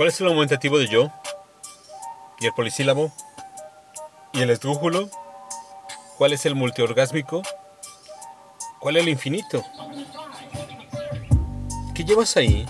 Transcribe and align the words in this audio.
¿Cuál 0.00 0.08
es 0.08 0.18
el 0.18 0.28
aumentativo 0.28 0.78
de 0.78 0.88
yo? 0.88 1.12
¿Y 2.40 2.46
el 2.46 2.54
polisílabo? 2.54 3.12
¿Y 4.32 4.40
el 4.40 4.48
esdrújulo? 4.48 5.10
¿Cuál 6.16 6.32
es 6.32 6.46
el 6.46 6.54
multiorgásmico? 6.54 7.42
¿Cuál 8.78 8.96
es 8.96 9.02
el 9.02 9.10
infinito? 9.10 9.62
¿Qué 11.94 12.02
llevas 12.02 12.34
ahí? 12.38 12.64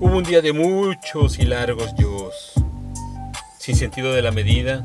Hubo 0.00 0.16
un 0.16 0.24
día 0.24 0.42
de 0.42 0.52
muchos 0.52 1.38
y 1.38 1.44
largos 1.44 1.94
yos, 1.94 2.54
sin 3.60 3.76
sentido 3.76 4.12
de 4.12 4.22
la 4.22 4.32
medida, 4.32 4.84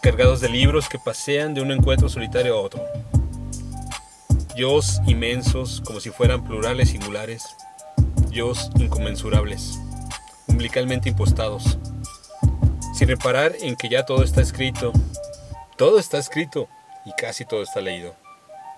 cargados 0.00 0.40
de 0.40 0.48
libros 0.48 0.88
que 0.88 0.98
pasean 0.98 1.52
de 1.52 1.60
un 1.60 1.70
encuentro 1.70 2.08
solitario 2.08 2.56
a 2.56 2.62
otro. 2.62 2.82
Yos 4.56 5.02
inmensos 5.06 5.82
como 5.82 6.00
si 6.00 6.08
fueran 6.08 6.44
plurales 6.44 6.88
singulares, 6.88 7.44
yos 8.34 8.70
inconmensurables, 8.76 9.78
umbilicalmente 10.48 11.08
impostados, 11.08 11.78
sin 12.92 13.08
reparar 13.08 13.54
en 13.60 13.76
que 13.76 13.88
ya 13.88 14.04
todo 14.04 14.24
está 14.24 14.40
escrito, 14.40 14.92
todo 15.76 16.00
está 16.00 16.18
escrito 16.18 16.68
y 17.06 17.12
casi 17.12 17.44
todo 17.44 17.62
está 17.62 17.80
leído, 17.80 18.14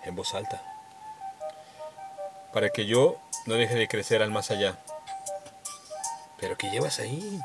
en 0.05 0.15
voz 0.15 0.35
alta, 0.35 0.63
para 2.53 2.69
que 2.69 2.87
yo 2.87 3.17
no 3.47 3.55
deje 3.55 3.75
de 3.75 3.89
crecer 3.89 4.23
al 4.23 4.31
más 4.31 4.51
allá. 4.51 4.79
¿Pero 6.39 6.57
qué 6.59 6.71
llevas 6.71 6.99
ahí? 7.01 7.41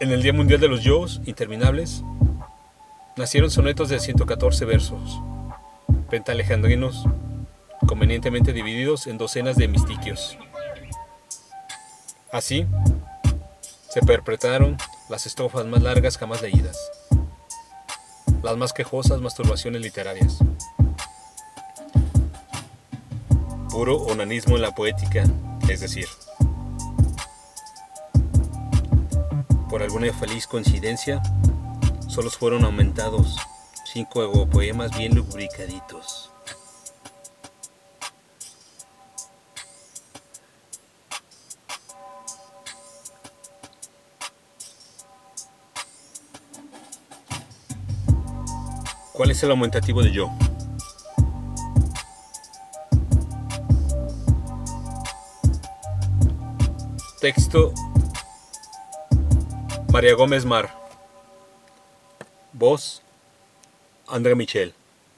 En 0.00 0.10
el 0.10 0.22
Día 0.22 0.32
Mundial 0.32 0.58
de 0.58 0.68
los 0.68 0.82
Yos 0.82 1.20
Interminables, 1.26 2.02
nacieron 3.16 3.50
sonetos 3.50 3.90
de 3.90 4.00
114 4.00 4.64
versos, 4.64 5.20
pentalejandrinos, 6.08 7.04
convenientemente 7.86 8.52
divididos 8.52 9.06
en 9.06 9.18
docenas 9.18 9.56
de 9.56 9.68
mistiquios. 9.68 10.36
Así, 12.32 12.66
se 13.88 14.00
perpetraron 14.02 14.76
las 15.08 15.26
estrofas 15.26 15.64
más 15.66 15.82
largas 15.82 16.18
jamás 16.18 16.42
leídas, 16.42 16.76
las 18.42 18.56
más 18.56 18.72
quejosas 18.72 19.20
masturbaciones 19.20 19.80
literarias. 19.80 20.38
Puro 23.70 23.96
onanismo 23.96 24.56
en 24.56 24.62
la 24.62 24.74
poética, 24.74 25.24
es 25.68 25.80
decir, 25.80 26.06
por 29.70 29.82
alguna 29.82 30.12
feliz 30.12 30.46
coincidencia, 30.46 31.22
solo 32.08 32.30
fueron 32.30 32.64
aumentados 32.64 33.36
cinco 33.92 34.46
poemas 34.50 34.96
bien 34.96 35.14
lubricaditos. 35.14 36.35
¿Cuál 49.16 49.30
es 49.30 49.42
el 49.42 49.50
aumentativo 49.50 50.02
de 50.02 50.12
yo? 50.12 50.30
Texto 57.18 57.72
María 59.90 60.14
Gómez 60.14 60.44
Mar. 60.44 60.70
Voz 62.52 63.00
André 64.06 64.34
Michel. 64.34 64.74